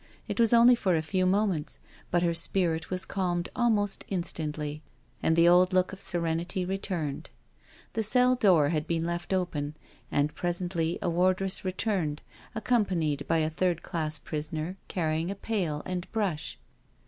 It 0.27 0.39
was 0.39 0.51
only 0.51 0.73
for 0.73 0.95
a 0.95 1.01
few 1.03 1.27
moments, 1.27 1.79
but 2.09 2.23
her 2.23 2.33
spirit 2.33 2.89
was 2.89 3.05
calmed 3.05 3.49
almost 3.55 4.03
instantly, 4.07 4.81
and 5.21 5.35
the 5.35 5.47
old 5.47 5.73
look 5.73 5.93
of 5.93 6.01
serenity 6.01 6.65
returned. 6.65 7.29
The 7.93 8.01
cell 8.01 8.33
door 8.33 8.69
had 8.69 8.87
been 8.87 9.05
left 9.05 9.31
open, 9.31 9.77
and 10.11 10.33
pre 10.33 10.49
sently 10.49 10.97
a 11.03 11.07
wardress 11.11 11.63
returned 11.63 12.23
accompanied 12.55 13.27
by 13.27 13.37
a 13.45 13.49
third 13.51 13.83
class 13.83 14.17
prisoner 14.17 14.75
carrying 14.87 15.29
a 15.29 15.35
pail 15.35 15.83
and 15.85 16.11
brush. 16.11 16.57